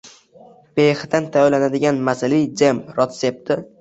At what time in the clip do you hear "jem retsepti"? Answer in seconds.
2.63-3.59